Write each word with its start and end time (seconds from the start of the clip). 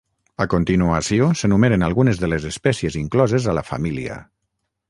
A 0.45 0.45
continuació 0.53 1.27
s'enumeren 1.41 1.87
algunes 1.89 2.23
de 2.23 2.31
les 2.33 2.49
espècies 2.55 2.99
incloses 3.05 3.49
a 3.55 3.59
la 3.59 3.67
família. 3.73 4.21